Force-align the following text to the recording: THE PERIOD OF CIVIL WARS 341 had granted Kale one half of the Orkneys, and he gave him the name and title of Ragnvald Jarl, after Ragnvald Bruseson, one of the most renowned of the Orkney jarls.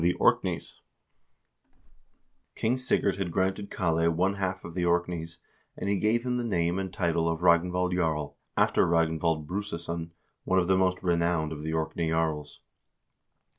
THE 0.03 0.13
PERIOD 0.13 0.31
OF 0.31 0.39
CIVIL 0.49 0.49
WARS 0.51 0.81
341 2.55 3.15
had 3.19 3.31
granted 3.31 3.69
Kale 3.69 4.09
one 4.09 4.33
half 4.33 4.63
of 4.65 4.73
the 4.73 4.83
Orkneys, 4.83 5.37
and 5.77 5.91
he 5.91 5.99
gave 5.99 6.25
him 6.25 6.37
the 6.37 6.43
name 6.43 6.79
and 6.79 6.91
title 6.91 7.29
of 7.29 7.41
Ragnvald 7.41 7.93
Jarl, 7.93 8.35
after 8.57 8.87
Ragnvald 8.87 9.45
Bruseson, 9.45 10.09
one 10.43 10.57
of 10.57 10.67
the 10.67 10.75
most 10.75 10.97
renowned 11.03 11.51
of 11.51 11.61
the 11.61 11.73
Orkney 11.73 12.09
jarls. 12.09 12.61